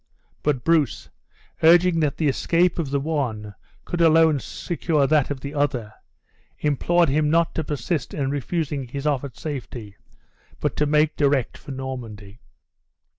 [0.41, 1.09] But Bruce,
[1.61, 3.53] urging that the escape of the one
[3.85, 5.93] could alone secure that of the other,
[6.57, 9.97] implored him not to persist in refusing his offered safety,
[10.59, 12.39] but to make direct for Normandy.